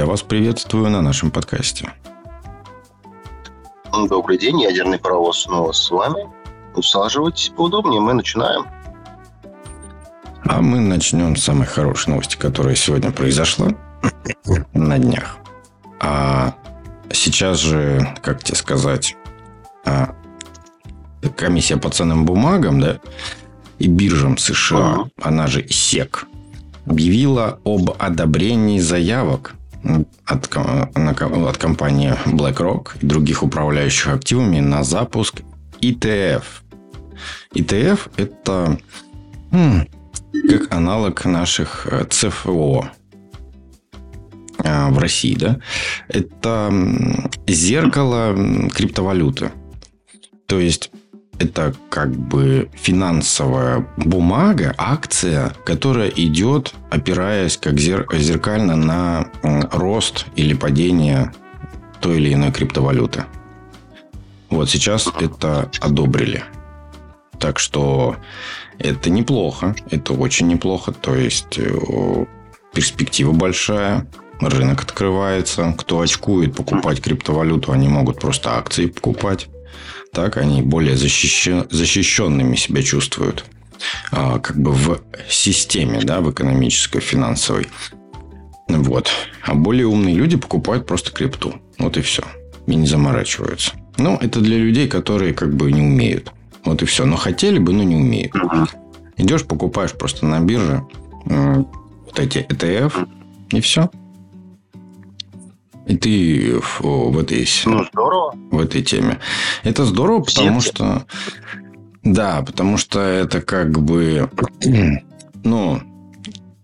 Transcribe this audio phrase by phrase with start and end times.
[0.00, 1.92] я вас приветствую на нашем подкасте.
[4.08, 6.26] Добрый день, ядерный паровоз снова с вами.
[6.74, 8.64] Усаживайтесь поудобнее, мы начинаем.
[10.46, 13.74] А мы начнем с самой хорошей новости, которая сегодня произошла
[14.72, 15.36] на днях.
[16.00, 16.54] А
[17.12, 19.18] сейчас же, как тебе сказать,
[19.84, 20.14] а,
[21.36, 23.00] комиссия по ценным бумагам, да,
[23.78, 25.10] и биржам США, uh-huh.
[25.20, 26.26] она же СЕК,
[26.86, 29.56] объявила об одобрении заявок
[30.26, 35.42] от, от компании BlackRock и других управляющих активами на запуск
[35.80, 36.42] ETF.
[37.54, 38.78] ETF– это
[40.48, 42.90] как аналог наших э, ЦФО
[44.64, 45.58] а, в России, да,
[46.08, 46.72] это
[47.46, 48.36] зеркало
[48.70, 49.50] криптовалюты.
[50.46, 50.90] То есть
[51.40, 59.26] это как бы финансовая бумага, акция, которая идет, опираясь как зер- зеркально на
[59.72, 61.32] рост или падение
[62.00, 63.24] той или иной криптовалюты.
[64.50, 66.44] Вот сейчас это одобрили.
[67.38, 68.16] Так что
[68.78, 70.92] это неплохо, это очень неплохо.
[70.92, 72.26] То есть э,
[72.74, 74.06] перспектива большая,
[74.40, 75.74] рынок открывается.
[75.78, 79.48] Кто очкует покупать криптовалюту, они могут просто акции покупать.
[80.12, 83.44] Так они более защищен, защищенными себя чувствуют.
[84.10, 87.68] А, как бы в системе, да, в экономической, финансовой.
[88.68, 89.10] Вот.
[89.42, 91.54] А более умные люди покупают просто крипту.
[91.78, 92.22] Вот и все.
[92.66, 93.72] И не заморачиваются.
[93.96, 96.32] Ну, это для людей, которые как бы не умеют.
[96.64, 97.04] Вот и все.
[97.04, 98.34] Но хотели бы, но не умеют.
[99.16, 100.82] Идешь, покупаешь просто на бирже
[101.24, 103.08] вот эти ETF,
[103.50, 103.90] и все.
[105.90, 107.48] И ты в, в этой...
[107.66, 108.32] Ну, здорово.
[108.52, 109.18] В этой теме.
[109.64, 111.06] Это здорово, потому Все что...
[112.04, 114.30] Да, потому что это как бы...
[115.42, 115.82] Ну,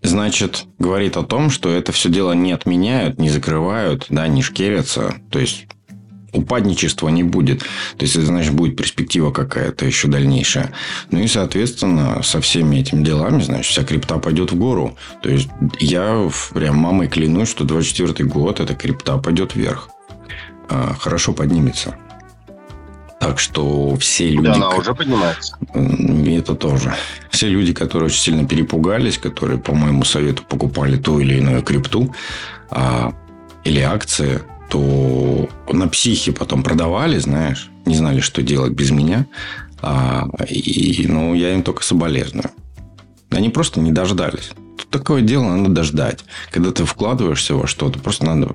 [0.00, 5.16] значит, говорит о том, что это все дело не отменяют, не закрывают, да, не шкерятся.
[5.32, 5.66] То есть
[6.36, 7.60] упадничества не будет.
[7.60, 10.72] То есть, это значит, будет перспектива какая-то еще дальнейшая.
[11.10, 14.96] Ну и, соответственно, со всеми этими делами, значит, вся крипта пойдет в гору.
[15.22, 15.48] То есть,
[15.80, 19.90] я прям мамой клянусь, что 24 год эта крипта пойдет вверх.
[20.68, 21.96] А, хорошо поднимется.
[23.20, 24.46] Так что все люди...
[24.46, 25.56] Да, она уже поднимается.
[25.72, 26.94] Это тоже.
[27.30, 32.14] Все люди, которые очень сильно перепугались, которые, по моему совету, покупали ту или иную крипту
[32.70, 33.14] а,
[33.64, 39.26] или акции, то на психе потом продавали, знаешь, не знали, что делать без меня.
[39.80, 42.50] А, и, ну, я им только соболезную.
[43.30, 44.50] Они просто не дождались.
[44.78, 46.24] Тут такое дело надо дождать.
[46.50, 48.54] Когда ты вкладываешься во что-то, просто надо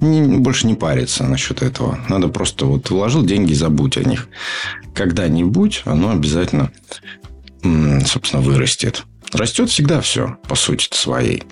[0.00, 1.98] не, больше не париться насчет этого.
[2.08, 4.28] Надо просто вот вложил деньги, забудь о них.
[4.94, 6.72] Когда-нибудь оно обязательно,
[8.06, 9.04] собственно, вырастет.
[9.32, 11.44] Растет всегда все, по сути своей.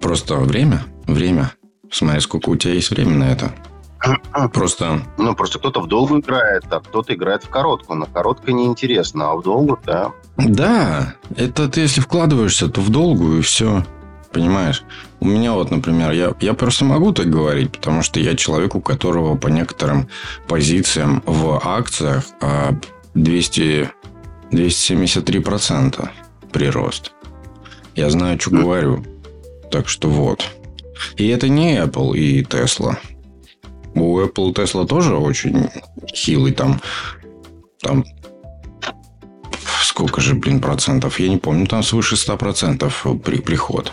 [0.00, 1.52] Просто время, время
[1.92, 3.52] Смотри, сколько у тебя есть времени на это.
[4.52, 5.00] Просто...
[5.16, 8.00] Ну, просто кто-то в долгу играет, а кто-то играет в короткую.
[8.00, 10.10] На короткой неинтересно, а в долгу, да.
[10.36, 13.84] Да, это ты если вкладываешься, то в долгу и все.
[14.32, 14.82] Понимаешь?
[15.20, 18.80] У меня вот, например, я, я просто могу так говорить, потому что я человек, у
[18.80, 20.08] которого по некоторым
[20.48, 22.24] позициям в акциях
[23.14, 23.90] 200, а,
[24.50, 26.08] 273%
[26.50, 27.12] прирост.
[27.94, 29.04] Я знаю, что говорю.
[29.70, 30.50] Так что вот.
[31.16, 32.96] И это не Apple и Tesla.
[33.94, 35.68] У Apple и Tesla тоже очень
[36.14, 36.80] хилый там,
[37.80, 38.04] там
[39.82, 43.92] сколько же, блин, процентов, я не помню, там свыше 100% при, приход.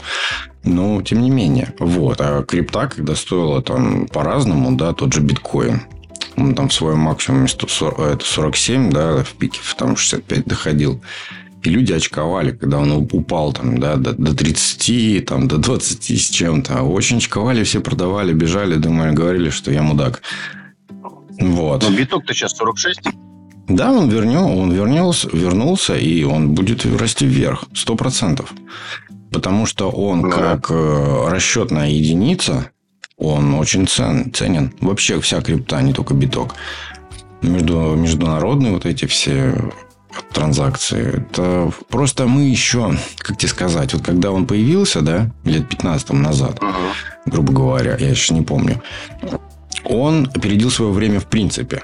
[0.64, 2.22] Но, тем не менее, вот.
[2.22, 5.81] А крипта, когда стоила там по-разному, да, тот же биткоин,
[6.38, 11.01] он там в своем максимуме 140, это 47, да, в пике там 65 доходил.
[11.64, 16.30] И люди очковали, когда он упал там, да, до, до 30, там, до 20 с
[16.30, 16.84] чем-то.
[16.84, 20.22] Очень очковали, все продавали, бежали, думали, говорили, что я мудак.
[21.42, 21.84] Вот.
[21.84, 23.02] Но биток-то сейчас 46.
[23.68, 28.54] Да, он вернел, он вернулся, вернулся, и он будет расти вверх, сто процентов.
[29.32, 32.72] Потому что он ну, как э, расчетная единица,
[33.18, 34.74] он очень цен, ценен.
[34.82, 36.56] Вообще вся крипта, не только биток.
[37.42, 39.72] Между, международные вот эти все
[40.34, 41.18] транзакции.
[41.18, 46.60] Это просто мы еще, как тебе сказать, вот когда он появился, да, лет 15 назад,
[46.60, 46.94] uh-huh.
[47.26, 48.82] грубо говоря, я еще не помню,
[49.84, 51.84] он опередил свое время в принципе.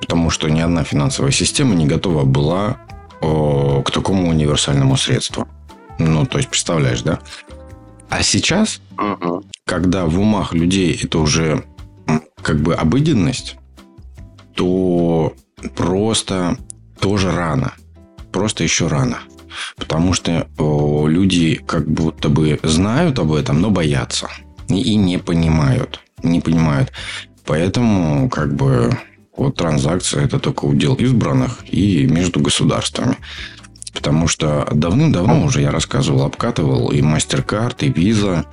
[0.00, 2.78] Потому что ни одна финансовая система не готова была
[3.20, 5.46] о, к такому универсальному средству.
[5.98, 7.18] Ну, то есть, представляешь, да?
[8.08, 9.44] А сейчас, uh-huh.
[9.66, 11.64] когда в умах людей это уже
[12.42, 13.56] как бы обыденность,
[14.54, 15.34] то
[15.76, 16.56] просто
[17.00, 17.72] тоже рано.
[18.32, 19.18] Просто еще рано.
[19.76, 24.28] Потому что о, люди как будто бы знают об этом, но боятся.
[24.68, 26.00] и не понимают.
[26.22, 26.92] Не понимают.
[27.46, 28.96] Поэтому, как бы,
[29.36, 33.16] вот транзакция это только удел избранных и между государствами.
[33.94, 38.44] Потому что давным-давно уже я рассказывал, обкатывал и MasterCard, и Visa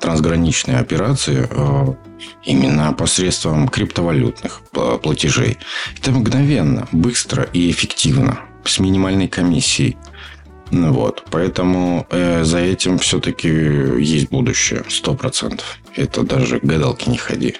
[0.00, 1.48] трансграничные операции
[2.44, 4.62] именно посредством криптовалютных
[5.02, 5.58] платежей.
[5.98, 9.96] Это мгновенно, быстро и эффективно, с минимальной комиссией.
[10.70, 15.78] Ну вот, поэтому э, за этим все-таки есть будущее, сто процентов.
[15.94, 17.56] Это даже гадалки не ходи.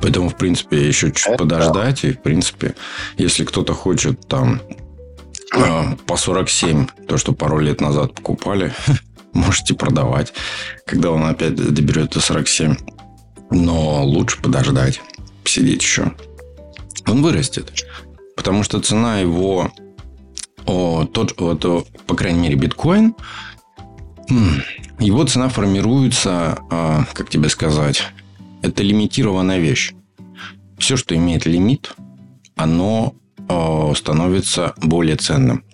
[0.00, 2.04] Поэтому, в принципе, еще чуть Это подождать.
[2.04, 2.74] И, в принципе,
[3.16, 4.60] если кто-то хочет там
[5.54, 8.72] э, по 47, то, что пару лет назад покупали,
[9.32, 10.32] можете продавать,
[10.86, 12.76] когда он опять доберет до 47.
[13.50, 15.00] Но лучше подождать,
[15.44, 16.12] сидеть еще.
[17.06, 17.86] Он вырастет.
[18.36, 19.72] Потому что цена его,
[20.66, 23.14] о, тот, вот, по крайней мере, биткоин,
[24.98, 28.02] его цена формируется, а, как тебе сказать,
[28.62, 29.94] это лимитированная вещь.
[30.76, 31.94] Все, что имеет лимит,
[32.56, 33.14] оно
[33.96, 35.64] становится более ценным.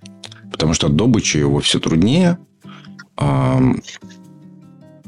[0.53, 2.39] Потому что добыча его все труднее,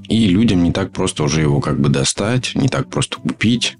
[0.09, 3.77] и людям не так просто уже его как бы достать, не так просто купить.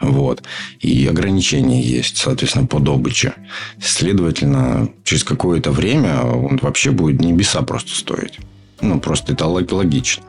[0.00, 0.42] Вот.
[0.80, 3.34] И ограничения есть, соответственно, по добыче.
[3.82, 8.38] Следовательно, через какое-то время он вообще будет небеса просто стоить.
[8.80, 10.24] Ну, просто это логично.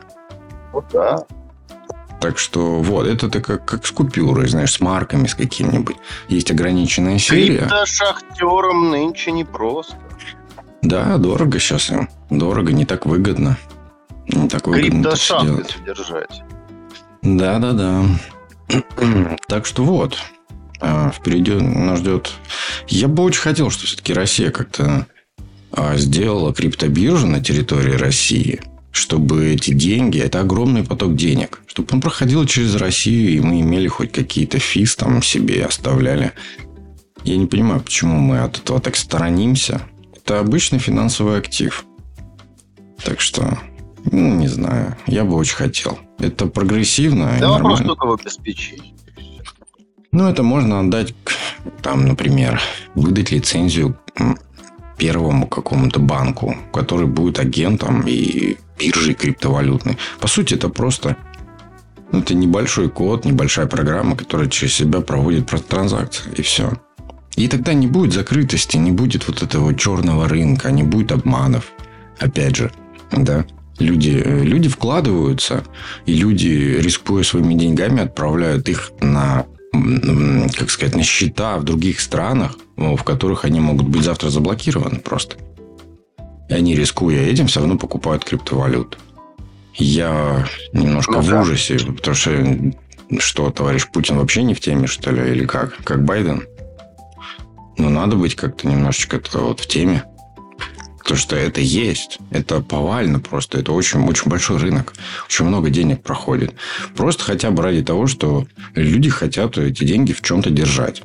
[0.72, 1.24] Ну, да.
[2.20, 5.96] Так что вот, это ты как, как с купюрой, знаешь, с марками с каким-нибудь.
[6.28, 7.60] Есть ограниченная серия.
[7.60, 9.96] Это шахтерам нынче непросто.
[10.82, 12.08] Да, дорого сейчас им.
[12.30, 13.58] Дорого, не так выгодно.
[14.28, 15.76] Не так выгодно это все делать.
[15.78, 16.42] содержать.
[17.22, 18.04] Да, да, да.
[19.48, 20.16] так что вот.
[20.80, 22.32] А, впереди нас ждет...
[22.88, 25.06] Я бы очень хотел, что все-таки Россия как-то
[25.72, 28.60] а, сделала криптобиржу на территории России,
[28.90, 33.88] чтобы эти деньги, это огромный поток денег, чтобы он проходил через Россию, и мы имели
[33.88, 36.32] хоть какие-то физ там себе оставляли.
[37.24, 39.82] Я не понимаю, почему мы от этого так сторонимся.
[40.22, 41.84] Это обычный финансовый актив.
[43.02, 43.58] Так что,
[44.04, 44.96] ну, не знаю.
[45.06, 45.98] Я бы очень хотел.
[46.18, 47.36] Это прогрессивно.
[47.40, 48.94] Да вопрос только в обеспечении.
[50.12, 51.14] Ну, это можно отдать,
[51.82, 52.60] там, например,
[52.94, 53.98] выдать лицензию
[54.98, 59.98] первому какому-то банку, который будет агентом и биржей криптовалютной.
[60.20, 61.16] По сути, это просто
[62.12, 66.72] ну, это небольшой код, небольшая программа, которая через себя проводит транзакции, и все.
[67.36, 71.72] И тогда не будет закрытости, не будет вот этого черного рынка, не будет обманов.
[72.18, 72.72] Опять же,
[73.12, 73.46] да,
[73.78, 75.64] люди, э, люди вкладываются,
[76.06, 82.56] и люди, рискуя своими деньгами, отправляют их на как сказать, на счета в других странах,
[82.76, 85.36] в которых они могут быть завтра заблокированы просто.
[86.48, 88.98] И они, рискуя этим, все равно покупают криптовалюту.
[89.74, 92.72] Я немножко ну, в ужасе, потому что
[93.18, 95.76] что, товарищ Путин вообще не в теме, что ли, или как?
[95.84, 96.44] Как Байден?
[97.80, 100.04] Но надо быть как-то немножечко вот в теме.
[100.98, 102.18] Потому что это есть.
[102.30, 103.58] Это повально просто.
[103.58, 104.92] Это очень, очень большой рынок.
[105.24, 106.54] Очень много денег проходит.
[106.94, 111.02] Просто хотя бы ради того, что люди хотят эти деньги в чем-то держать.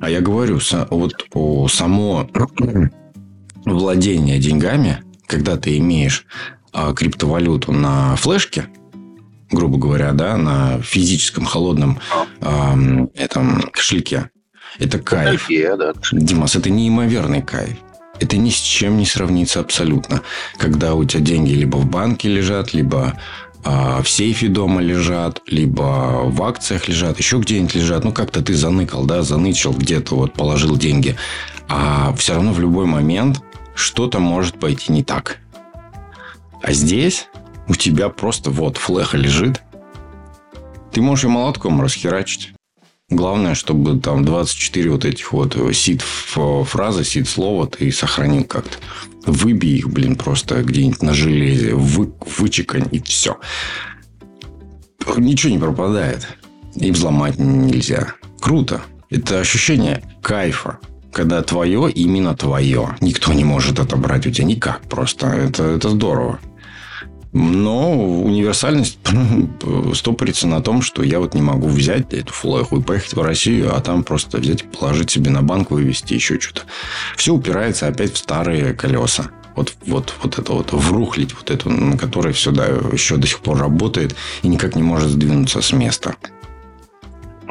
[0.00, 0.60] А я говорю,
[0.90, 2.28] вот о само
[3.64, 6.26] владение деньгами, когда ты имеешь
[6.72, 8.66] а, криптовалюту на флешке,
[9.50, 12.00] грубо говоря, да, на физическом холодном
[12.40, 14.30] э, этом кошельке,
[14.78, 15.48] это кайф.
[15.78, 15.92] Да.
[16.12, 17.76] Димас, это неимоверный кайф.
[18.18, 20.22] Это ни с чем не сравнится абсолютно.
[20.58, 23.18] Когда у тебя деньги либо в банке лежат, либо
[23.64, 28.04] а, в сейфе дома лежат, либо в акциях лежат, еще где-нибудь лежат.
[28.04, 31.16] Ну, как-то ты заныкал, да, занычил где-то, вот положил деньги.
[31.68, 33.42] А все равно в любой момент
[33.74, 35.38] что-то может пойти не так.
[36.62, 37.28] А здесь
[37.68, 39.62] у тебя просто вот флеха лежит.
[40.92, 42.55] Ты можешь и молотком расхерачить.
[43.08, 48.78] Главное, чтобы там 24 вот этих вот сид фразы, сид слова ты сохранил как-то.
[49.26, 53.38] Выбей их, блин, просто где-нибудь на железе, вы, вычекань и все.
[55.16, 56.26] Ничего не пропадает.
[56.74, 58.14] И взломать нельзя.
[58.40, 58.82] Круто.
[59.08, 60.78] Это ощущение кайфа
[61.16, 62.94] когда твое именно твое.
[63.00, 65.28] Никто не может отобрать у тебя никак просто.
[65.28, 66.40] Это, это здорово.
[67.32, 68.98] Но универсальность
[69.94, 73.76] стопорится на том, что я вот не могу взять эту флеху и поехать в Россию,
[73.76, 76.62] а там просто взять, положить себе на банк, вывести еще что-то.
[77.16, 79.30] Все упирается опять в старые колеса.
[79.54, 83.40] Вот, вот, вот это вот врухлить, вот эту, на которой все да, еще до сих
[83.40, 86.16] пор работает и никак не может сдвинуться с места.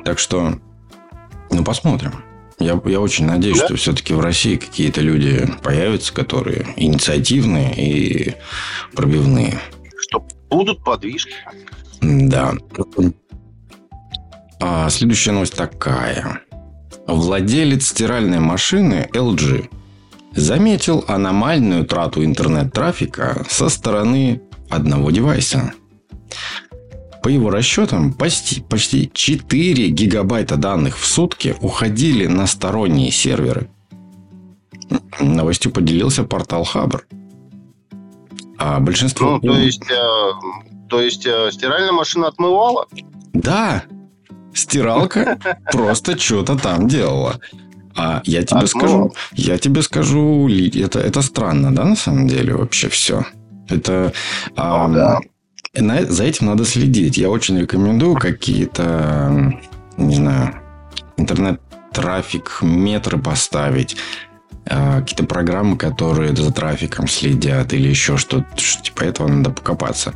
[0.03, 0.59] Так что,
[1.49, 2.13] ну, посмотрим.
[2.59, 3.65] Я, я очень надеюсь, да?
[3.65, 8.35] что все-таки в России какие-то люди появятся, которые инициативные и
[8.93, 9.59] пробивные.
[9.97, 11.33] Чтоб Будут подвижки.
[12.01, 12.53] Да.
[14.61, 16.41] А следующая новость такая.
[17.07, 19.69] Владелец стиральной машины LG
[20.33, 25.73] заметил аномальную трату интернет-трафика со стороны одного девайса.
[27.25, 33.67] По его расчетам, почти, почти 4 гигабайта данных в сутки уходили на сторонние серверы.
[35.19, 37.07] Новостью поделился портал Хабр.
[38.59, 39.39] А большинство...
[39.41, 40.31] Ну, то есть, э,
[40.87, 42.85] то есть э, стиральная машина отмывала?
[43.33, 43.85] Да,
[44.53, 45.39] стиралка
[45.71, 47.39] просто что-то там делала.
[47.95, 52.87] А я тебе скажу, я тебе скажу, это, это странно, да, на самом деле, вообще
[52.87, 53.25] все.
[53.67, 54.13] Это...
[54.55, 55.19] А, да.
[55.81, 57.17] На, за этим надо следить.
[57.17, 59.53] Я очень рекомендую какие-то,
[59.97, 60.55] не знаю,
[61.17, 63.97] интернет-трафик, метры поставить
[64.67, 68.47] а, какие-то программы, которые за трафиком следят или еще что-то.
[68.55, 70.13] Типа этого надо покопаться.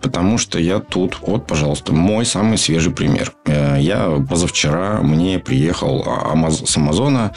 [0.00, 3.32] Потому что я тут, вот, пожалуйста, мой самый свежий пример.
[3.46, 6.04] Э, я позавчера, мне приехал
[6.50, 7.32] с Амазона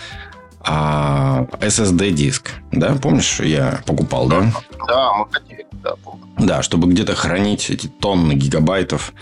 [0.66, 2.52] а SSD-диск.
[2.72, 4.52] Да, помнишь, я покупал, да?
[4.88, 6.26] Да, мы хотели, да, помню.
[6.40, 9.14] Да, чтобы где-то хранить эти тонны гигабайтов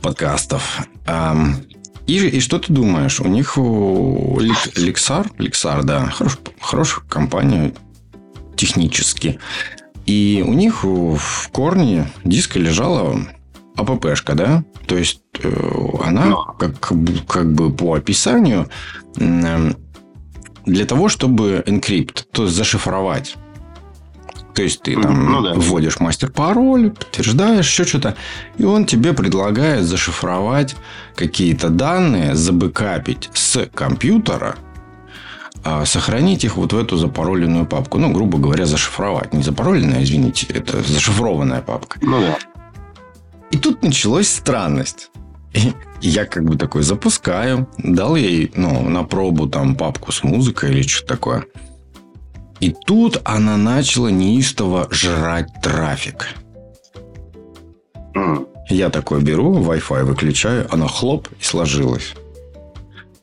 [0.00, 0.86] подкастов.
[2.06, 3.20] И, и что ты думаешь?
[3.20, 7.72] У них у Lexar, Lexar, да, хорош, хорошая компания
[8.56, 9.38] технически.
[10.06, 13.16] И у них в корне диска лежала
[13.76, 14.64] АППшка, да?
[14.86, 15.50] То есть э,
[16.02, 16.92] она как,
[17.28, 18.68] как бы по описанию
[20.66, 23.36] для того, чтобы encrypt, то есть зашифровать.
[24.54, 25.54] То есть ты там ну, да.
[25.54, 28.16] вводишь мастер-пароль, подтверждаешь еще что-то,
[28.58, 30.76] и он тебе предлагает зашифровать
[31.14, 34.56] какие-то данные, забэкапить с компьютера,
[35.62, 37.98] а сохранить их вот в эту запароленную папку.
[37.98, 39.32] Ну, грубо говоря, зашифровать.
[39.32, 41.98] Не запароленная, извините, это зашифрованная папка.
[42.02, 42.38] Ну да.
[43.50, 45.10] И тут началась странность.
[45.52, 50.70] И я как бы такой запускаю, дал ей, ну, на пробу там папку с музыкой
[50.70, 51.44] или что-то такое.
[52.60, 56.28] И тут она начала неистово жрать трафик.
[58.68, 62.14] Я такой беру, Wi-Fi выключаю, она хлоп и сложилась.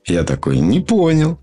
[0.05, 1.39] Я такой, не понял.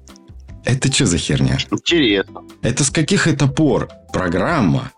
[0.65, 1.59] Это что за херня?
[1.71, 2.43] Интересно.
[2.63, 4.91] Это с каких это пор программа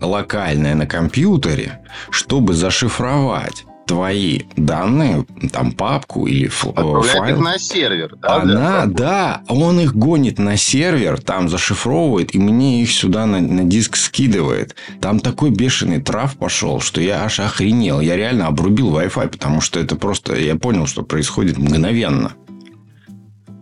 [0.00, 7.36] локальная на компьютере, чтобы зашифровать твои данные, там папку или Отправляет файл.
[7.36, 8.36] их на сервер, да?
[8.36, 13.64] Она, да, он их гонит на сервер, там зашифровывает, и мне их сюда на, на
[13.64, 14.74] диск скидывает.
[15.00, 18.00] Там такой бешеный трав пошел, что я аж охренел.
[18.00, 20.36] Я реально обрубил Wi-Fi, потому что это просто...
[20.36, 22.32] Я понял, что происходит мгновенно.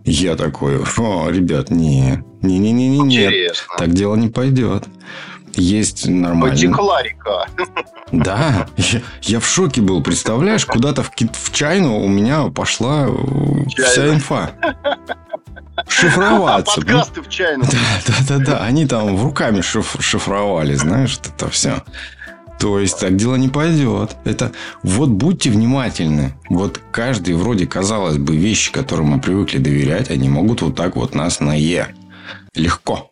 [0.04, 4.84] Я такой, о, ребят, не, не-не-не-не, нет, так дело не пойдет.
[5.54, 6.54] Есть нормально.
[6.54, 7.46] Потекла река.
[8.10, 10.02] Да, я, я в шоке был.
[10.02, 13.14] Представляешь, куда-то в, в чайну у меня пошла э,
[13.70, 13.90] Чайна.
[13.90, 14.50] вся инфа.
[15.88, 16.72] Шифроваться.
[16.72, 17.64] А подкасты в чайну.
[17.64, 18.64] Да, да, да, да.
[18.64, 21.82] Они там в руками шиф, шифровали, знаешь, это все.
[22.58, 24.16] То есть так дело не пойдет.
[24.24, 26.34] Это вот будьте внимательны.
[26.48, 31.14] Вот каждый вроде казалось бы вещи, которым мы привыкли доверять, они могут вот так вот
[31.14, 31.88] нас на е
[32.54, 33.10] легко.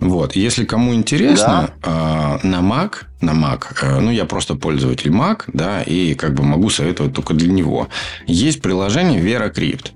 [0.00, 2.38] Вот, если кому интересно, да.
[2.42, 6.44] э, на Mac, на Mac, э, ну я просто пользователь Mac, да, и как бы
[6.44, 7.88] могу советовать только для него.
[8.26, 9.90] Есть приложение VeraCrypt.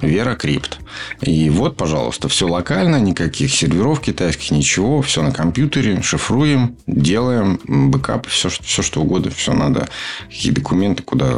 [0.00, 0.74] VeraCrypt.
[1.22, 8.26] И вот, пожалуйста, все локально, никаких серверов китайских, ничего, все на компьютере, шифруем, делаем бэкап,
[8.26, 9.88] все, все что угодно, все надо,
[10.28, 11.34] какие документы, куда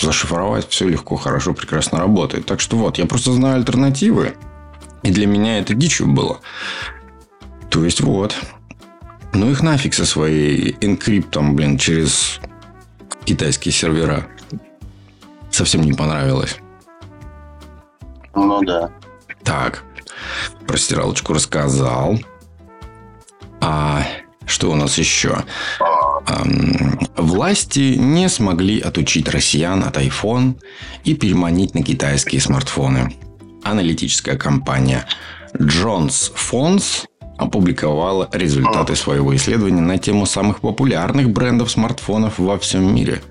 [0.00, 2.46] зашифровать, все легко, хорошо, прекрасно работает.
[2.46, 4.34] Так что вот, я просто знаю альтернативы,
[5.02, 6.40] и для меня это дичью было.
[7.70, 8.36] То есть вот.
[9.32, 12.40] Ну их нафиг со своей энкриптом, блин, через
[13.24, 14.26] китайские сервера.
[15.50, 16.56] Совсем не понравилось.
[18.34, 18.90] Ну да.
[19.44, 19.84] Так,
[20.66, 22.18] про стиралочку рассказал.
[23.60, 24.04] А
[24.46, 25.44] что у нас еще?
[27.16, 30.60] Власти не смогли отучить россиян от iPhone
[31.04, 33.14] и переманить на китайские смартфоны.
[33.62, 35.06] Аналитическая компания
[35.54, 37.07] Jones Phones
[37.38, 43.22] опубликовала результаты своего исследования на тему самых популярных брендов смартфонов во всем мире.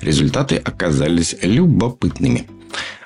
[0.00, 2.46] Результаты оказались любопытными.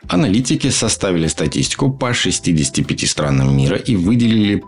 [0.09, 4.63] Аналитики составили статистику по 65 странам мира и выделили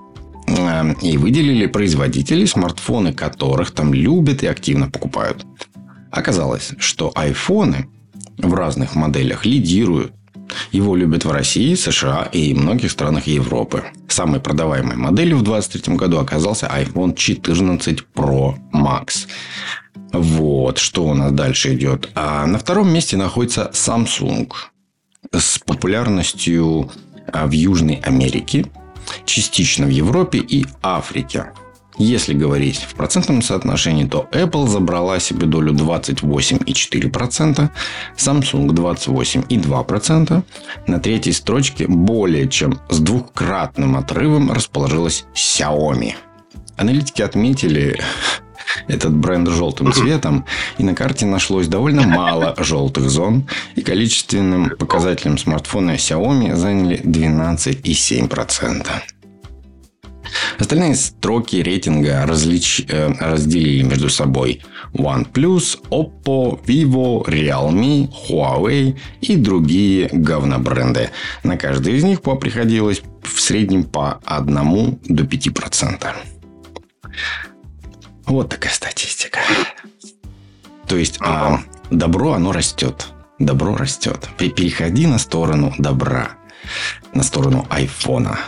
[0.47, 5.45] э, и выделили производителей, смартфоны которых там любят и активно покупают.
[6.11, 7.89] Оказалось, что айфоны
[8.39, 10.13] в разных моделях лидируют
[10.71, 13.85] Его любят в России, США и многих странах Европы.
[14.09, 19.27] Самой продаваемой моделью в 2023 году оказался iPhone 14 Pro Max.
[20.13, 22.11] Вот, что у нас дальше идет.
[22.15, 24.51] А на втором месте находится Samsung
[25.33, 26.91] с популярностью
[27.33, 28.67] а, в Южной Америке,
[29.25, 31.53] частично в Европе и Африке.
[32.03, 37.71] Если говорить в процентном соотношении, то Apple забрала себе долю 28,4%,
[38.17, 40.43] Samsung 28,2%.
[40.89, 46.15] На третьей строчке более чем с двухкратным отрывом расположилась Xiaomi.
[46.77, 48.01] Аналитики отметили
[48.89, 50.45] этот бренд желтым цветом,
[50.79, 58.89] и на карте нашлось довольно мало желтых зон, и количественным показателем смартфона Xiaomi заняли 12,7%.
[60.59, 62.85] Остальные строки рейтинга различ...
[62.89, 71.11] Э, разделили между собой OnePlus, Oppo, Vivo, Realme, Huawei и другие говнобренды.
[71.43, 76.07] На каждый из них приходилось в среднем по 1 до 5%.
[78.27, 79.41] Вот такая статистика.
[80.87, 83.09] То есть а, добро, оно растет.
[83.39, 84.29] Добро растет.
[84.39, 86.37] Переходи на сторону добра.
[87.15, 88.39] На сторону айфона.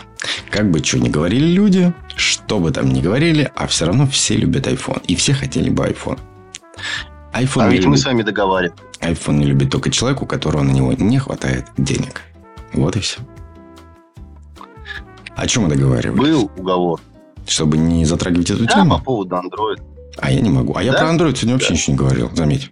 [0.49, 4.35] Как бы что ни говорили люди, что бы там ни говорили, а все равно все
[4.35, 5.01] любят iPhone.
[5.07, 6.19] И все хотели бы iPhone.
[7.33, 7.85] iPhone а ведь любит...
[7.87, 8.75] мы с вами договариваем.
[9.01, 12.21] iPhone не любит только человек, у которого на него не хватает денег.
[12.73, 13.19] Вот и все.
[15.35, 16.19] О чем мы договаривались?
[16.19, 17.01] Был уговор.
[17.47, 18.97] Чтобы не затрагивать эту да, тему?
[18.97, 19.81] по поводу Android.
[20.17, 20.73] А я не могу.
[20.73, 20.81] А да?
[20.81, 21.73] я про Android сегодня вообще да.
[21.75, 22.71] ничего не говорил, заметь.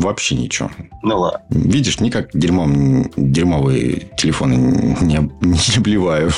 [0.00, 0.70] Вообще ничего.
[1.02, 1.42] Ну ладно.
[1.50, 6.30] Видишь, никак дерьмом, дерьмовые телефоны не, не обливаю.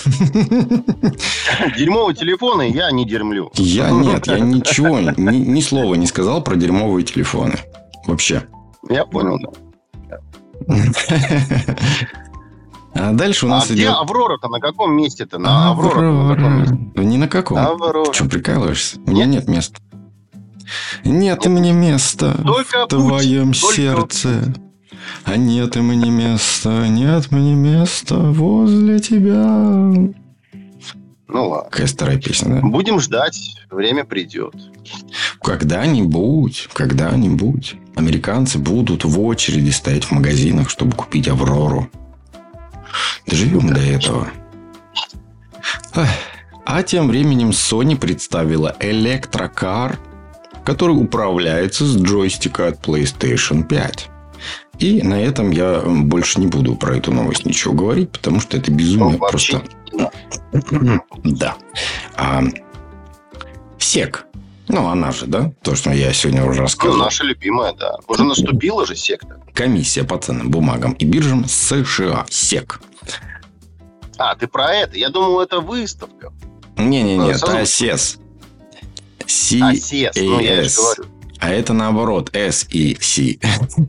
[1.79, 3.53] Дерьмовые телефоны я не дермлю.
[3.55, 7.55] Я нет, я ничего, ни, ни слова не сказал про дерьмовые телефоны.
[8.09, 8.43] Вообще.
[8.91, 9.51] Я понял, да.
[12.95, 13.77] А дальше у нас а идет...
[13.77, 14.49] где Аврора-то?
[14.49, 15.39] На каком месте-то?
[15.39, 16.09] На Аврора.
[16.09, 16.11] Аврора.
[16.11, 17.05] На каком месте?
[17.05, 17.59] Ни на каком.
[17.59, 18.13] Аврора.
[18.13, 18.99] Что, прикалываешься?
[19.07, 19.81] У меня нет места.
[21.05, 23.77] Нет мне места Только в твоем Только...
[23.77, 24.55] сердце.
[25.25, 30.15] А нет мне места, нет мне места возле тебя.
[31.29, 31.71] Ну ладно.
[31.71, 32.61] Какая старая песня, да?
[32.61, 34.55] Будем ждать, время придет.
[35.41, 41.89] Когда-нибудь, когда-нибудь американцы будут в очереди стоять в магазинах, чтобы купить Аврору.
[43.27, 43.75] Доживем да.
[43.75, 44.29] до этого.
[46.65, 49.99] А тем временем Sony представила электрокар–
[50.65, 54.09] который управляется с джойстика от PlayStation 5.
[54.79, 58.71] И на этом я больше не буду про эту новость ничего говорить, потому что это
[58.71, 59.63] безумие ну, просто...
[61.23, 61.57] Да.
[62.17, 62.43] А,
[63.79, 64.27] сек.
[64.69, 65.53] Ну, она же, да?
[65.63, 66.99] То, что я сегодня уже рассказывал.
[66.99, 67.97] Ну, наша любимая, да.
[68.09, 69.41] Уже наступила же секта.
[69.55, 72.27] Комиссия по ценным бумагам и биржам США.
[72.31, 72.81] СЕК.
[74.19, 74.97] А, ты про это?
[74.97, 76.33] Я думал, это выставка.
[76.77, 78.19] Не-не-не, это АСЕС.
[79.33, 80.97] C-A-S.
[80.99, 81.05] Ну,
[81.39, 83.39] а это наоборот, S и C.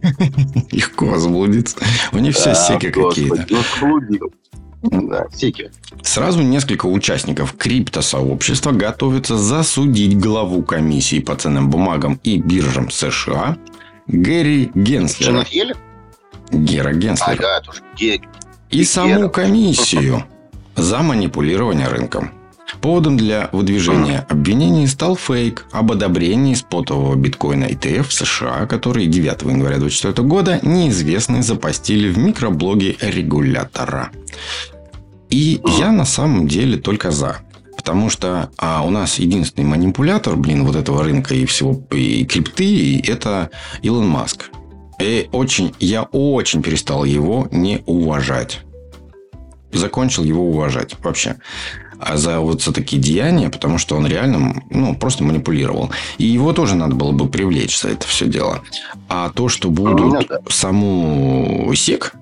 [0.71, 1.77] Легко заблудиться.
[2.11, 3.45] У них все секи какие-то.
[4.81, 5.71] Ну, да, секи.
[6.01, 13.57] Сразу несколько участников криптосообщества готовятся засудить главу комиссии по ценным бумагам и биржам США
[14.07, 15.45] Гэри Генслера.
[16.51, 17.33] Гера Генслера.
[17.33, 17.61] Ага,
[18.71, 20.23] И саму комиссию
[20.75, 22.31] за манипулирование рынком.
[22.81, 29.41] Поводом для выдвижения обвинений стал фейк об одобрении спотового биткоина ETF в США, который 9
[29.43, 34.11] января 2024 года неизвестные запостили в микроблоге регулятора.
[35.29, 37.37] И я на самом деле только за.
[37.75, 42.65] Потому что а, у нас единственный манипулятор, блин, вот этого рынка и всего, и крипты,
[42.65, 43.49] и это
[43.81, 44.51] Илон Маск.
[45.01, 48.61] И очень, я очень перестал его не уважать.
[49.73, 51.37] Закончил его уважать вообще
[52.03, 55.89] а за вот за такие деяния, потому что он реально, ну, просто манипулировал.
[56.17, 58.61] И его тоже надо было бы привлечь за это все дело.
[59.09, 62.13] А то, что будут ну, саму СЕК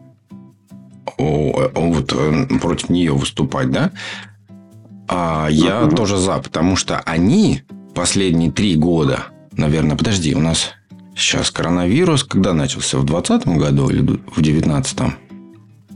[1.17, 3.91] вот э, против нее выступать, да,
[5.07, 7.63] а я uh тоже за, потому что они
[7.93, 10.71] последние три года, наверное, подожди, у нас
[11.15, 12.97] сейчас коронавирус, когда начался?
[12.97, 14.99] В 2020 году или в 2019?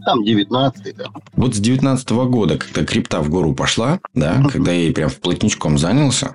[0.06, 1.06] Там 19-й, да.
[1.36, 4.52] Вот с 19 -го года, когда крипта в гору пошла, да, uh-huh.
[4.52, 6.34] когда я ей прям плотничком занялся.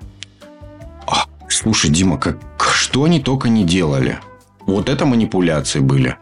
[1.07, 2.37] А, слушай, Дима, как,
[2.73, 4.19] что они только не делали.
[4.67, 6.17] Вот это манипуляции были.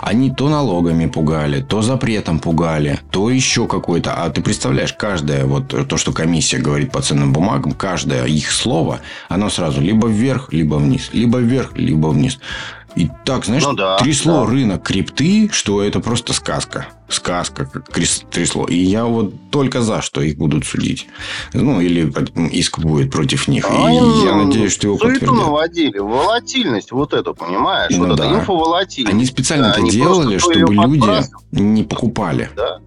[0.00, 4.12] Они то налогами пугали, то запретом пугали, то еще какой-то.
[4.12, 9.00] А ты представляешь, каждое вот то, что комиссия говорит по ценным бумагам, каждое их слово,
[9.28, 12.38] оно сразу либо вверх, либо вниз, либо вверх, либо вниз.
[12.96, 14.50] И так, знаешь, ну, да, трясло да.
[14.50, 16.88] рынок крипты, что это просто сказка.
[17.08, 17.88] Сказка, как
[18.30, 18.66] трясло.
[18.66, 21.06] И я вот только за, что их будут судить.
[21.52, 22.12] Ну, или
[22.50, 23.66] иск будет против них.
[23.68, 25.30] А, и я надеюсь, что его подтвердят.
[25.30, 25.98] наводили.
[25.98, 27.92] Волатильность вот эту, понимаешь?
[27.96, 28.26] Ну, вот да.
[28.26, 29.14] это инфоволатильность.
[29.14, 32.50] Они специально да, это они делали, чтобы люди не покупали.
[32.56, 32.80] Да.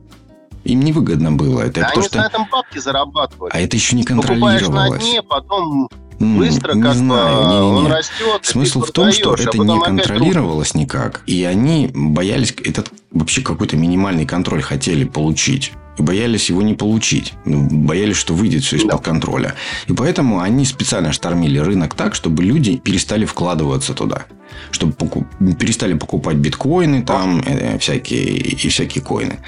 [0.64, 1.62] Им невыгодно было.
[1.62, 2.18] Это да потому, они что...
[2.20, 3.52] на этом бабки зарабатывали.
[3.54, 4.62] А это еще не контролировалось.
[4.62, 5.90] Покупаешь на дне, потом
[6.24, 7.62] быстро, не как знаю, не, не, не.
[7.62, 8.40] он растет.
[8.42, 11.22] Смысл в том, что это а не контролировалось никак.
[11.26, 15.74] И они боялись, этот вообще какой-то минимальный контроль хотели получить.
[15.98, 17.34] И боялись его не получить.
[17.46, 19.54] Боялись, что выйдет все из-под контроля.
[19.88, 24.26] И поэтому они специально штормили рынок так, чтобы люди перестали вкладываться туда.
[24.72, 25.28] Чтобы покуп...
[25.60, 29.40] перестали покупать биткоины там, э, всякие, и всякие коины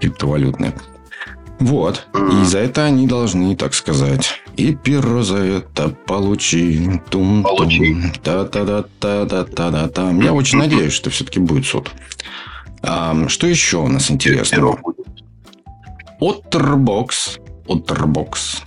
[0.00, 0.72] криптовалютные.
[1.58, 2.06] Вот.
[2.14, 7.00] И за это они должны, так сказать и перо за это получи.
[7.10, 7.96] Тум, получи.
[8.22, 10.10] Та-та-та-та-та-та-та.
[10.10, 11.90] Я очень надеюсь, что все-таки будет суд.
[12.82, 14.80] А, что еще у нас интересного?
[16.20, 18.64] Otterbox, Otterbox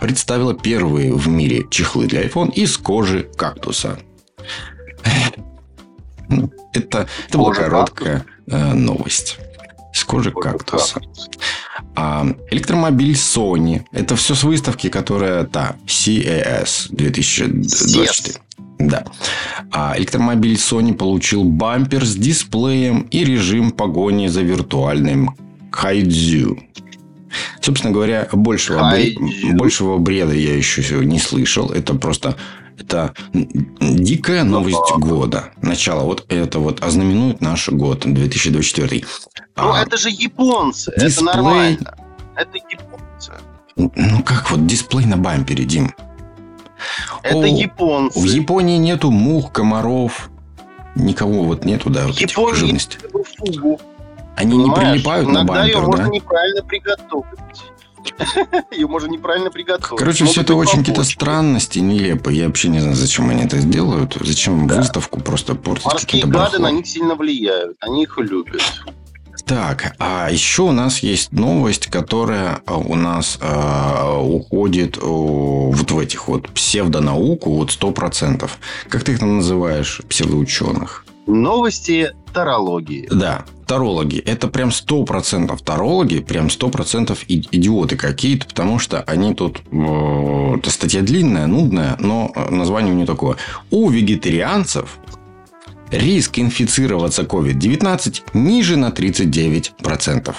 [0.00, 3.98] представила первые в мире чехлы для iPhone из кожи кактуса.
[6.72, 9.38] Это, это была короткая э, новость.
[9.92, 11.00] С кожи кактуса.
[11.94, 13.82] А, электромобиль Sony.
[13.92, 18.38] Это все с выставки, которая, да, CES 2024.
[18.78, 19.04] Да.
[19.70, 25.36] А электромобиль Sony получил бампер с дисплеем и режим погони за виртуальным
[25.70, 26.58] кайдзю.
[27.60, 29.14] Собственно говоря, большего, бре...
[29.52, 31.70] большего бреда я еще не слышал.
[31.70, 32.36] Это просто
[32.80, 33.14] это
[33.80, 35.50] дикая новость года.
[35.62, 36.04] Начало.
[36.04, 39.04] Вот это вот ознаменует наш год, 2024.
[39.56, 40.92] Ну, а, это же японцы.
[40.96, 41.12] Дисплей...
[41.12, 41.94] Это нормально.
[42.36, 43.32] Это японцы.
[43.76, 45.94] Ну, как вот дисплей на бампере, Дим?
[47.22, 48.18] Это О, японцы.
[48.18, 50.30] В Японии нету мух, комаров.
[50.94, 52.98] Никого вот нету, да, вот Японии этих живности.
[53.38, 53.80] Фугу.
[54.36, 54.68] Они Понимаешь?
[54.68, 55.82] не прилипают на бампер, ее да?
[55.82, 57.26] можно неправильно приготовить.
[58.70, 59.98] Ее можно неправильно приготовить.
[59.98, 62.30] Короче, все это очень какие-то странности, нелепо.
[62.30, 64.16] Я вообще не знаю, зачем они это сделают.
[64.20, 64.76] Зачем да.
[64.76, 67.76] выставку просто портить Морские гады на них сильно влияют.
[67.80, 68.62] Они их любят.
[69.46, 75.90] Так, а еще у нас есть новость, которая а, у нас э, уходит э, вот
[75.90, 78.58] в этих вот псевдонауку, вот сто процентов.
[78.88, 81.04] Как ты их называешь, псевдоученых?
[81.26, 83.08] Новости тарологии.
[83.10, 84.18] Да, тарологи.
[84.18, 89.62] Это прям сто процентов тарологи, прям сто процентов идиоты какие-то, потому что они тут...
[89.70, 93.36] Э, это статья длинная, нудная, но название у нее такое.
[93.70, 94.98] У вегетарианцев
[95.90, 100.34] риск инфицироваться COVID-19 ниже на 39%.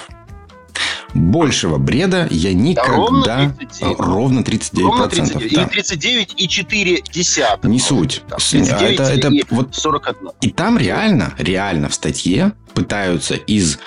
[1.14, 3.52] Большего бреда я никогда...
[3.80, 4.78] Да, ровно 39.
[4.78, 4.82] Ровно 39%.
[4.82, 5.54] Ровно 39.
[5.54, 5.62] Да.
[5.62, 7.70] Или 39 и 4 десятых.
[7.70, 8.22] Не суть.
[8.28, 10.30] Там, 39 это, это и вот 41.
[10.40, 13.78] И там реально, реально в статье пытаются из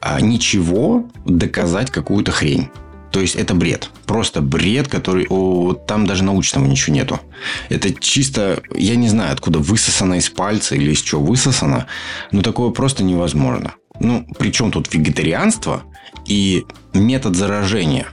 [0.00, 2.68] а, ничего доказать какую-то хрень.
[3.10, 3.90] То есть это бред.
[4.06, 5.26] Просто бред, который...
[5.28, 7.20] О, там даже научного ничего нету.
[7.68, 8.62] Это чисто...
[8.74, 11.86] Я не знаю, откуда высосано из пальца или из чего высосано.
[12.32, 13.74] Но такое просто невозможно.
[14.00, 15.82] Ну, причем тут вегетарианство
[16.26, 18.08] и метод заражения.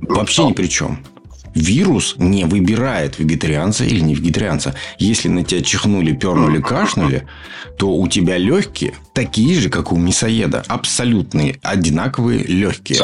[0.00, 1.04] Вообще ни при чем.
[1.58, 4.74] Вирус не выбирает вегетарианца или не вегетарианца.
[4.98, 7.26] Если на тебя чихнули, пернули, кашнули,
[7.76, 10.64] то у тебя легкие такие же, как у мясоеда.
[10.68, 13.00] Абсолютные, одинаковые легкие.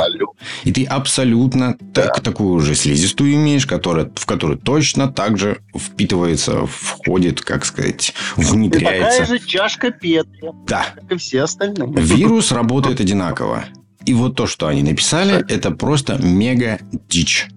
[0.63, 2.03] И ты абсолютно да.
[2.03, 8.15] так, такую же слизистую имеешь, которая, в которую точно так же впитывается, входит, как сказать,
[8.37, 9.21] внедряется.
[9.21, 10.51] такая же чашка Петри.
[10.67, 10.87] Да.
[10.95, 11.93] Как и все остальные.
[11.97, 13.65] Вирус работает одинаково.
[14.07, 17.49] И вот то, что они написали, это просто мега дичь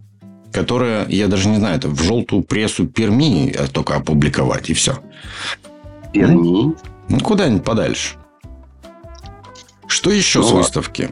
[0.58, 4.98] которая, я даже не знаю, это в желтую прессу Перми только опубликовать, и все.
[6.14, 6.74] Перми?
[7.10, 8.16] Ну, куда-нибудь подальше.
[9.86, 11.12] Что еще ну, с выставки?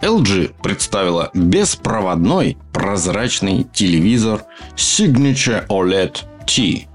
[0.00, 4.44] LG представила беспроводной прозрачный телевизор
[4.76, 6.86] Signature OLED T.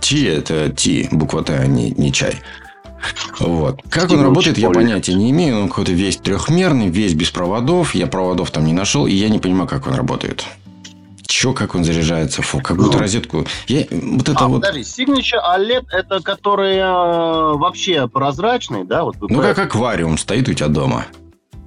[0.00, 2.36] T это T, буква Т, а не, не чай.
[3.38, 3.80] Вот.
[3.88, 5.62] Как он работает, я понятия не имею.
[5.62, 7.94] Он какой-то весь трехмерный, весь без проводов.
[7.94, 10.44] Я проводов там не нашел, и я не понимаю, как он работает.
[11.26, 12.42] Че, как он заряжается?
[12.42, 12.98] Фу, какую-то ну.
[13.00, 13.46] розетку.
[13.66, 14.62] Я, вот это а, вот...
[14.62, 19.04] подожди, Signature OLED это который э, вообще прозрачный, да?
[19.04, 21.06] Вот ну, как аквариум стоит у тебя дома.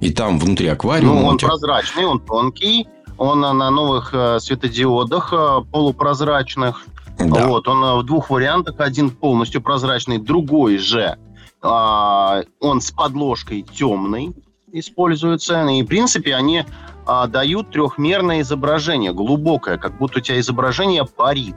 [0.00, 1.14] И там внутри аквариума...
[1.14, 1.48] Ну, он тебя...
[1.48, 2.88] прозрачный, он тонкий.
[3.18, 6.84] Он на новых э, светодиодах э, полупрозрачных.
[7.30, 7.46] Да.
[7.46, 8.76] Вот, он э, в двух вариантах.
[8.78, 11.16] Один полностью прозрачный, другой же
[11.60, 14.32] а, он с подложкой темный.
[14.72, 15.64] используются.
[15.66, 16.64] И, в принципе, они
[17.06, 21.56] а, дают трехмерное изображение, глубокое, как будто у тебя изображение парит.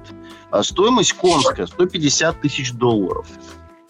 [0.51, 3.25] А стоимость конская 150 тысяч долларов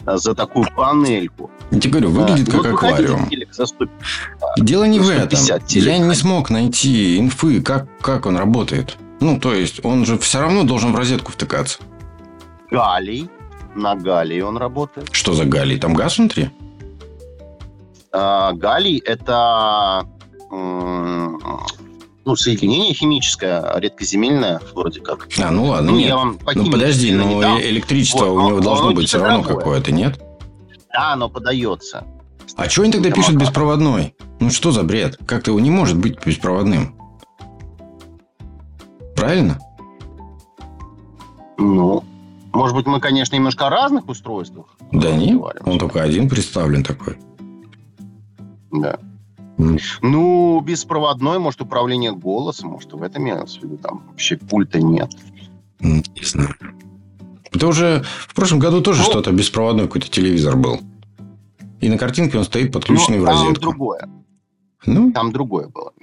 [0.06, 1.50] а, за такую панельку.
[1.72, 2.52] Я тебе говорю, выглядит Да.
[2.52, 3.30] как Вот аквариум.
[3.30, 3.86] телек за 100
[4.58, 5.38] Дело не в этом.
[5.38, 6.00] 150 Я телек.
[6.00, 8.98] не смог найти инфы, как, как он работает.
[9.22, 11.80] Ну, то есть, он же все равно должен в розетку втыкаться.
[12.72, 13.30] галлий.
[13.76, 15.10] На галлии он работает.
[15.12, 15.78] Что за галлий?
[15.78, 16.50] Там газ внутри?
[18.12, 20.06] А, галлий– это
[20.52, 21.40] м,
[22.24, 25.28] ну, соединение химическое, редкоземельное вроде как.
[25.42, 26.08] А, ну ладно, Ну, нет.
[26.08, 27.58] я вам по Ну подожди, но не дам.
[27.58, 30.18] э- электричество Вот, у него но- должно но быть все равно какое-то, нет?
[30.94, 32.06] Да, оно подается.
[32.56, 34.16] А что они тогда пишут беспроводной?
[34.40, 35.18] Ну что за бред?
[35.28, 36.96] Как-то он не может быть беспроводным.
[39.26, 39.58] Правильно?
[41.58, 42.04] Ну,
[42.54, 44.68] может быть, мы, конечно, немножко о разных устройствах.
[44.92, 47.18] Да нет, он только один представлен такой.
[48.72, 49.00] Да.
[49.58, 49.80] М.
[50.04, 55.10] Ну, беспроводной, может, управление голосом, может, в этом имелось в виду, там вообще пульта нет.
[55.80, 56.54] Не знаю.
[57.52, 59.10] Это уже в прошлом году тоже Ну.
[59.10, 60.82] что-то беспроводной какой-то телевизор был.
[61.82, 63.62] И на картинке он стоит подключенный Ну, в там розетку.
[63.62, 64.08] другое.
[64.86, 65.94] Ну, Там другое было.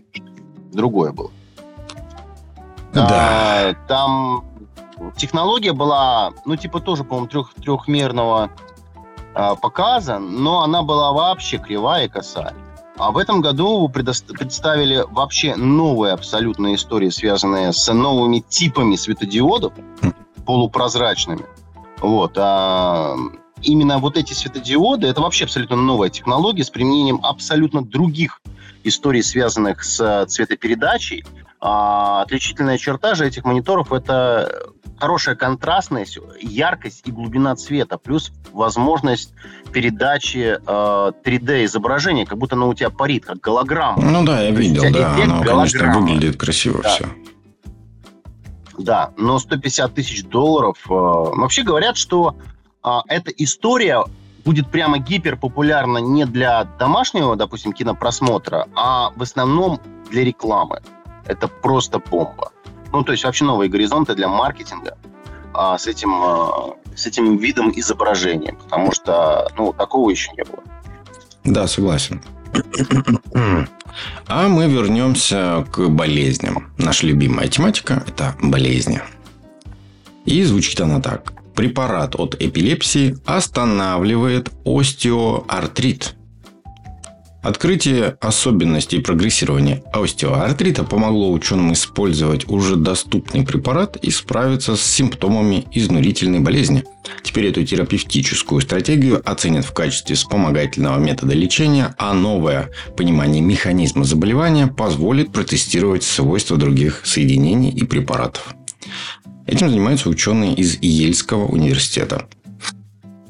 [0.72, 1.30] Другое было.
[3.00, 3.70] Да.
[3.70, 4.44] А, там
[5.16, 8.50] технология была, ну, типа тоже, по-моему, трех, трехмерного
[9.34, 12.54] а, показа, но она была вообще кривая и косая.
[12.98, 20.12] А в этом году представили вообще новые абсолютно истории, связанные с новыми типами светодиодов, Хм.
[20.44, 21.44] полупрозрачными.
[22.00, 22.34] Вот.
[22.36, 23.16] А
[23.62, 28.40] именно вот эти светодиоды, это вообще абсолютно новая технология с применением абсолютно других
[28.84, 31.24] историй, связанных с цветопередачей.
[31.64, 39.32] А отличительная черта же этих мониторов– это хорошая контрастность, яркость и глубина цвета, плюс возможность
[39.72, 44.02] передачи э, 3D-изображения, как будто оно у тебя парит, как голограмма.
[44.02, 45.14] Ну да, я видел, да.
[45.14, 46.88] Оно, конечно, выглядит красиво Да.
[46.88, 47.08] все.
[48.78, 50.78] Да, но 150 тысяч долларов...
[50.88, 52.34] э, вообще говорят, что
[52.82, 54.02] э, эта история
[54.44, 60.80] будет прямо гиперпопулярна не для домашнего, допустим, кинопросмотра, а в основном для рекламы.
[61.26, 62.52] Это просто бомба.
[62.92, 64.96] Ну, то есть вообще новые горизонты для маркетинга
[65.54, 68.54] а, с, этим, а, с этим видом изображения.
[68.64, 70.62] Потому что, ну, такого еще не было.
[71.44, 72.22] Да, согласен.
[74.26, 76.72] А мы вернемся к болезням.
[76.78, 79.00] Наша любимая тематика– это болезни.
[80.24, 81.32] И звучит она так.
[81.54, 86.14] Препарат от эпилепсии останавливает остеоартрит.
[87.42, 96.38] Открытие особенностей прогрессирования остеоартрита помогло ученым использовать уже доступный препарат и справиться с симптомами изнурительной
[96.38, 96.84] болезни.
[97.24, 104.68] Теперь эту терапевтическую стратегию оценят в качестве вспомогательного метода лечения, а новое понимание механизма заболевания
[104.68, 108.54] позволит протестировать свойства других соединений и препаратов.
[109.48, 112.28] Этим занимаются ученые из Ельского университета.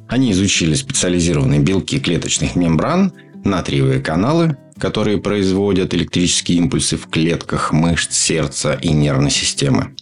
[0.07, 3.15] Они изучили специализированные белки клеточных мембран,
[3.45, 9.95] натриевые каналы, которые производят электрические импульсы в клетках мышц, сердца и нервной системы.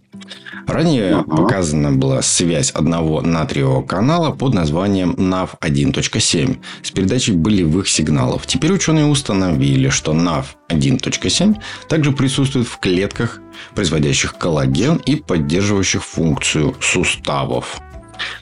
[0.66, 1.36] Ранее Ага.
[1.36, 8.46] показана была связь одного натриевого канала под названием NAV 1.7 с передачей болевых сигналов.
[8.46, 11.56] Теперь ученые установили, что NAV 1.7
[11.88, 13.40] также присутствует в клетках,
[13.74, 17.80] производящих коллаген и поддерживающих функцию суставов.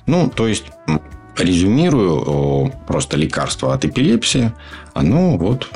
[0.06, 0.64] Ну, то есть,
[1.36, 4.52] резюмирую, просто лекарство от эпилепсии,
[4.98, 5.70] оно вот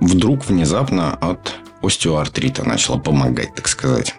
[0.00, 4.14] вдруг внезапно от остеоартрита начало помогать, так сказать.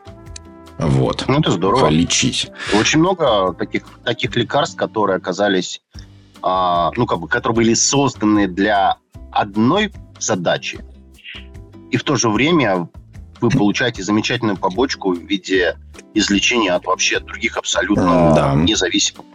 [0.78, 1.26] Вот.
[1.28, 1.88] Ну, это здорово.
[1.89, 2.52] Лечить.
[2.74, 5.82] Очень много таких, таких лекарств, которые оказались,
[6.42, 8.98] а, ну, как бы, которые были созданы для
[9.32, 10.84] одной задачи,
[11.92, 12.89] и в то же время
[13.42, 15.78] вы получаете замечательную побочку в виде
[16.13, 18.54] излечения от вообще других абсолютно Да.
[18.56, 19.26] независимых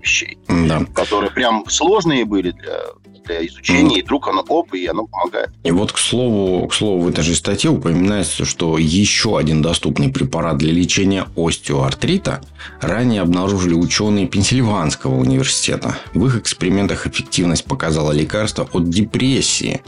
[0.00, 0.84] вещей, Да.
[0.94, 2.80] которые прям сложные были для,
[3.24, 5.50] для изучения, и вдруг оно оп, и оно помогает.
[5.64, 10.10] И вот, к слову, к слову, в этой же статье упоминается, что еще один доступный
[10.10, 12.40] препарат для лечения остеоартрита
[12.80, 15.96] ранее обнаружили ученые Пенсильванского университета.
[16.14, 19.82] В их экспериментах эффективность показала лекарство от депрессии,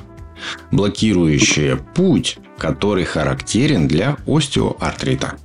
[0.70, 5.36] блокирующее путь, который характерен для остеоартрита.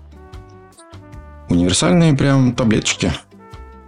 [1.49, 3.11] Универсальные прям таблеточки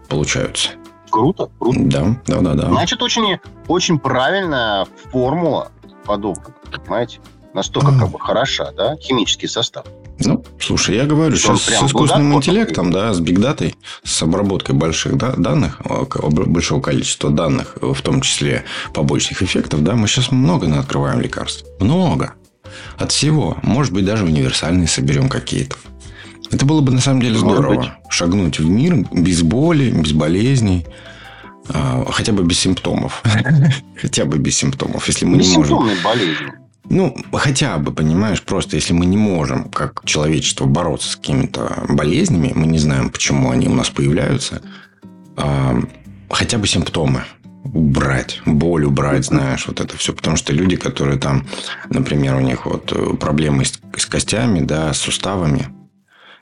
[0.09, 0.71] получаются.
[1.13, 1.79] Круто, круто.
[1.79, 2.69] Да, да, да, да.
[2.69, 5.71] Значит, очень, очень правильная формула
[6.05, 7.19] подобная, понимаете?
[7.53, 9.85] Настолько как бы хороша, да, химический состав.
[10.17, 15.33] Ну, Слушай, я говорю, сейчас с искусственным интеллектом, да, с бигдатой, с обработкой больших да,
[15.37, 21.63] данных, большого количества данных, в том числе побочных эффектов, да, мы сейчас много открываем лекарств.
[21.79, 22.33] Много.
[22.97, 23.57] От всего.
[23.61, 25.75] Может быть, даже универсальные соберем какие-то.
[26.53, 27.97] Это было бы на самом деле здорово.
[28.09, 30.85] Шагнуть в мир без боли, без болезней.
[31.69, 33.23] А, хотя бы без симптомов.
[34.01, 35.07] Хотя бы без симптомов.
[35.07, 35.79] Если мы не можем...
[36.03, 36.51] болезни.
[36.89, 42.51] Ну, хотя бы, понимаешь, просто если мы не можем, как человечество, бороться с какими-то болезнями,
[42.53, 44.61] мы не знаем, почему они у нас появляются,
[45.37, 45.79] а,
[46.29, 47.23] хотя бы симптомы
[47.73, 50.13] убрать, боль убрать, знаешь, вот это все.
[50.13, 51.47] Потому что люди, которые там,
[51.89, 55.72] например, у них вот э, проблемы с, с костями, да, с суставами,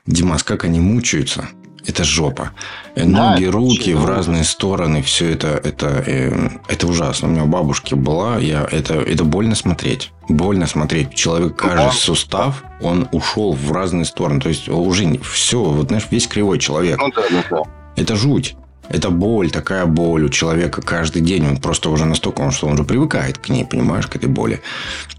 [0.06, 1.48] Димас, как они мучаются–
[1.86, 2.52] это жопа.
[2.94, 7.28] Да, Ноги, руки в разные стороны, все это, это, э, это ужасно.
[7.28, 10.12] У меня у бабушки была, я, это, это больно смотреть.
[10.28, 11.14] Больно смотреть.
[11.14, 11.92] Человек, каждый да.
[11.92, 14.40] сустав, он ушел в разные стороны.
[14.40, 16.98] То есть, уже все, вот знаешь, весь кривой человек.
[16.98, 17.62] Ну, да, ну, да.
[17.96, 18.54] Это жуть.
[18.88, 21.46] Это боль, такая боль у человека каждый день.
[21.46, 24.60] Он просто уже настолько, что он уже привыкает к ней, понимаешь, к этой боли.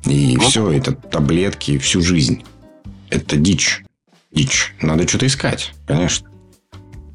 [0.06, 2.44] И ну, все, это таблетки всю жизнь.
[3.10, 3.84] Это дичь.
[4.34, 4.76] Дичь.
[4.82, 6.30] Надо что-то искать, конечно.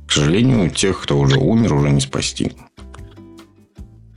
[0.06, 2.52] К сожалению, тех, кто уже умер, уже не спасти.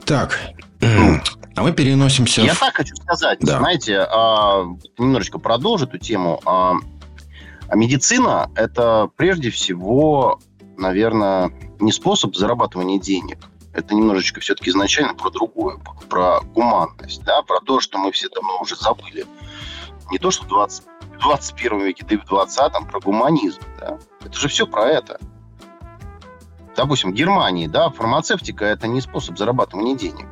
[0.05, 0.39] Так,
[0.81, 2.41] а мы переносимся...
[2.41, 2.59] Я в...
[2.59, 3.39] так хочу сказать.
[3.41, 3.59] Да.
[3.59, 4.63] Знаете, а,
[4.97, 6.41] немножечко продолжу эту тему.
[6.45, 6.75] А,
[7.67, 10.39] а медицина– это прежде всего,
[10.77, 13.39] наверное, не способ зарабатывания денег.
[13.73, 15.77] Это немножечко все-таки изначально про другое,
[16.09, 19.25] про гуманность, да, про то, что мы все давно уже забыли.
[20.09, 20.45] Не то, что
[21.21, 23.61] в 20, 21 веке, да и в 20-м, про гуманизм.
[23.79, 23.97] Да.
[24.25, 25.19] Это же все про это
[26.75, 30.25] допустим, в Германии, да, фармацевтика– это не способ зарабатывания денег.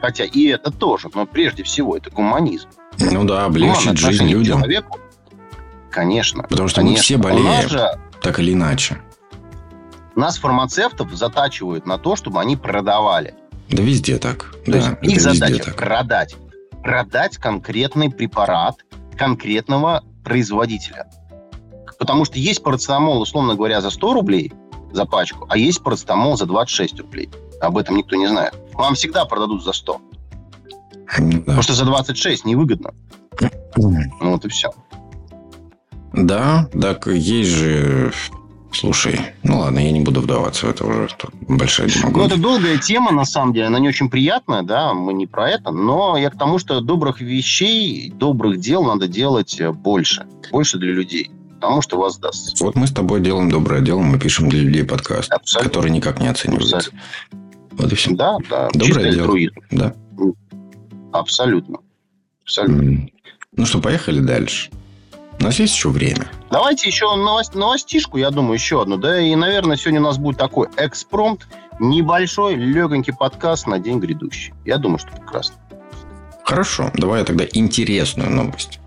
[0.00, 2.68] Хотя и это тоже, но прежде всего это гуманизм.
[2.98, 4.58] Ну да, облегчить жизнь людям.
[4.58, 4.98] Человеку,
[5.90, 6.42] конечно.
[6.44, 6.98] Потому что конечно.
[6.98, 9.00] мы все болеем, же, так или иначе.
[10.16, 13.34] Нас, фармацевтов, затачивают на то, чтобы они продавали.
[13.70, 14.54] Да везде так.
[14.66, 15.76] То да, есть их задача так.
[15.76, 16.36] продать.
[16.82, 18.76] Продать конкретный препарат
[19.16, 21.10] конкретного производителя.
[21.98, 24.52] Потому что есть парацетамол, условно говоря, за 100 рублей,
[24.92, 27.30] за пачку, а есть парацетамол за 26 рублей.
[27.60, 28.54] Об этом никто не знает.
[28.74, 30.00] Вам всегда продадут за 100.
[31.18, 31.38] Да.
[31.40, 32.92] Потому что за 26 невыгодно.
[33.76, 34.70] Ну вот и все.
[36.12, 38.12] Да, так есть же...
[38.72, 41.08] Слушай, ну ладно, я не буду вдаваться в это уже.
[41.48, 42.18] Большая демагогия.
[42.18, 43.66] Ну, это долгая тема, на самом деле.
[43.66, 45.70] Она не очень приятная, да, мы не про это.
[45.70, 50.26] Но я к тому, что добрых вещей, добрых дел надо делать больше.
[50.50, 51.30] Больше для людей
[51.62, 52.60] потому что вас даст.
[52.60, 55.70] Вот мы с тобой делаем доброе дело, мы пишем для людей подкаст, Абсолютно.
[55.70, 56.78] который никак не оценивается.
[56.78, 57.00] Абсолютно.
[57.70, 58.10] Вот и все.
[58.10, 58.68] Да, да.
[58.74, 59.22] Доброе дело.
[59.22, 59.54] Альтруизм.
[59.70, 59.94] Да.
[61.12, 61.78] Абсолютно.
[62.42, 63.08] Абсолютно.
[63.56, 64.70] Ну что, поехали дальше.
[65.42, 66.30] У нас есть еще время.
[66.52, 68.96] Давайте еще новость, новостишку, я думаю, еще одну.
[68.96, 71.48] Да, и, наверное, сегодня у нас будет такой экспромт,
[71.80, 74.54] небольшой, легонький подкаст на день грядущий.
[74.64, 75.56] Я думаю, что прекрасно.
[76.44, 78.78] Хорошо, давай я тогда интересную новость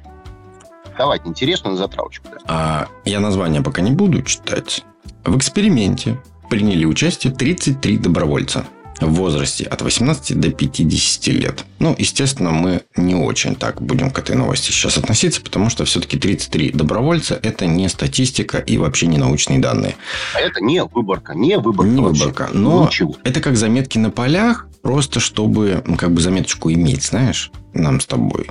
[0.97, 2.29] давайте интересную затравочку.
[2.31, 2.37] Да.
[2.47, 4.85] А, я название пока не буду читать.
[5.25, 6.17] В эксперименте
[6.49, 8.65] приняли участие 33 добровольца
[9.01, 11.65] в возрасте от 18 до 50 лет.
[11.79, 16.17] Ну, естественно, мы не очень так будем к этой новости сейчас относиться, потому что все-таки
[16.17, 19.95] 33 добровольца– это не статистика и вообще не научные данные.
[20.34, 21.91] А это не выборка, не выборка.
[21.91, 23.15] Не выборка, но Ничего.
[23.23, 28.49] это как заметки на полях, просто чтобы как бы заметочку иметь, знаешь, нам с тобой.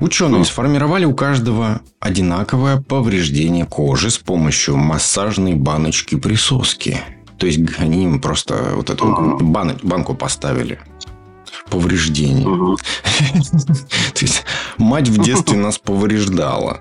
[0.00, 7.00] Ученые сформировали у каждого одинаковое повреждение кожи с помощью массажной баночки-присоски.
[7.38, 10.78] То есть они им просто вот эту бан- банку поставили
[11.70, 12.44] повреждений.
[14.14, 14.44] То есть
[14.78, 16.80] мать в детстве нас повреждала.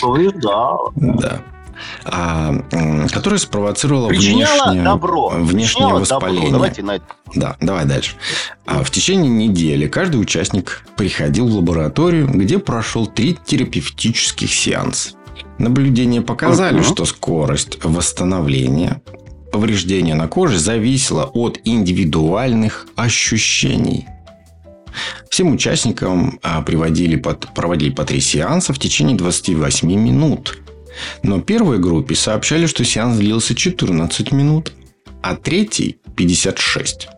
[0.00, 0.92] Повреждала.
[0.96, 1.42] Да
[2.04, 2.54] а,
[3.10, 5.28] которая спровоцировала внешнее, добро.
[5.28, 6.46] внешнее воспаление.
[6.46, 6.58] Добро.
[6.58, 7.04] Давайте на это.
[7.34, 8.16] Да, давай дальше.
[8.66, 15.10] А в течение недели каждый участник приходил в лабораторию, где прошел три терапевтических сеанса.
[15.58, 16.92] Наблюдения показали, uh-huh.
[16.92, 19.02] что скорость восстановления
[19.52, 24.06] повреждения на коже зависела от индивидуальных ощущений.
[25.30, 27.16] Всем участникам а, приводили
[27.54, 30.58] проводили по три сеанса в течение 28 минут.
[31.22, 34.72] Но первой группе сообщали, что сеанс длился 14 минут,
[35.22, 37.08] а третий– 56.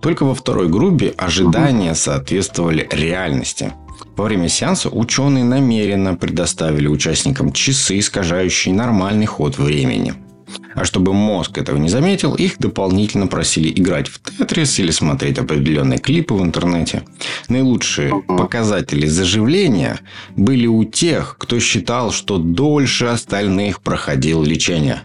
[0.00, 3.72] Только во второй группе ожидания соответствовали реальности.
[4.16, 10.14] Во время сеанса ученые намеренно предоставили участникам часы, искажающие нормальный ход времени.
[10.74, 15.98] А чтобы мозг этого не заметил, их дополнительно просили играть в Тетрис или смотреть определенные
[15.98, 17.02] клипы в интернете.
[17.48, 19.98] Наилучшие показатели заживления
[20.36, 25.00] были у тех, кто считал, что дольше остальных проходил лечение.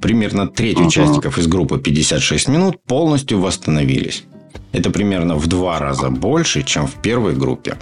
[0.00, 4.24] Примерно треть участников из группы 56 минут полностью восстановились.
[4.72, 7.76] Это примерно в два раза больше, чем в первой группе.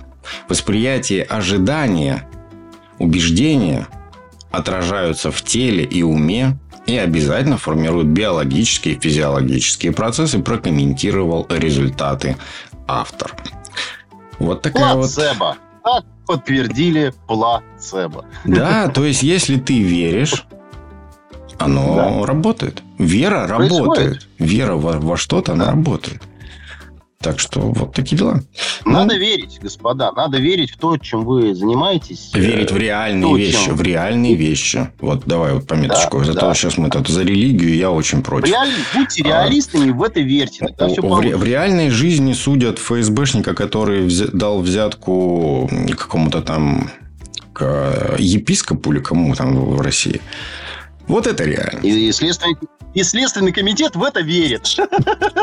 [0.48, 2.28] Восприятие ожидания,
[2.98, 3.88] убеждения
[4.50, 6.56] отражаются в теле и уме
[6.86, 12.36] и обязательно формируют биологические и физиологические процессы, прокомментировал результаты
[12.86, 13.34] автор.
[14.38, 15.56] Вот такая плацебо.
[15.56, 15.58] вот...
[15.82, 18.24] Так подтвердили плацебо.
[18.44, 20.46] Да, то есть, если ты веришь,
[21.58, 22.26] оно да.
[22.26, 22.82] работает.
[22.98, 23.78] Вера Происходит.
[23.80, 24.28] работает.
[24.38, 25.62] Вера во, во что-то, да.
[25.62, 26.22] она работает.
[27.24, 28.42] Так что вот такие дела.
[28.84, 30.12] Надо ну, верить, господа.
[30.12, 32.30] Надо верить в то, чем вы занимаетесь.
[32.34, 33.64] Верить в реальные то, вещи.
[33.64, 33.76] Чем...
[33.76, 34.90] В реальные вещи.
[35.00, 36.18] Вот давай вот пометочку.
[36.18, 36.54] Да, Зато да.
[36.54, 38.48] сейчас мы тут за религию, я очень против.
[38.48, 38.68] Реаль...
[38.94, 40.66] Будьте а, реалистами, а, в это верьте.
[40.66, 44.26] В, в, в реальной жизни судят ФСБшника, который взя...
[44.30, 46.90] дал взятку какому-то там
[47.54, 50.20] к епископу или кому там в России.
[51.06, 51.80] Вот это реально.
[51.80, 52.56] И, и, следственный,
[52.94, 54.76] и Следственный комитет в это верит.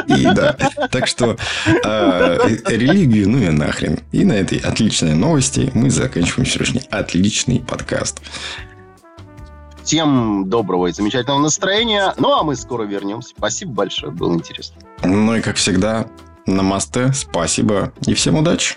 [0.08, 0.56] И да.
[0.90, 1.38] Так что
[1.68, 4.00] э, религию, ну и нахрен.
[4.12, 8.22] И на этой отличной новости мы заканчиваем сегодняшний отличный подкаст.
[9.84, 12.14] Всем доброго и замечательного настроения.
[12.18, 13.34] Ну, а мы скоро вернемся.
[13.38, 14.78] Спасибо большое, было интересно.
[15.04, 16.08] Ну и, как всегда,
[16.46, 18.76] намасте, спасибо и всем удачи.